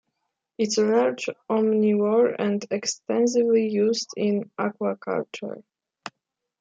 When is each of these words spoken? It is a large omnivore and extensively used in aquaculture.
It 0.57 0.69
is 0.69 0.77
a 0.79 0.85
large 0.85 1.29
omnivore 1.47 2.35
and 2.39 2.65
extensively 2.71 3.69
used 3.69 4.09
in 4.17 4.49
aquaculture. 4.59 5.61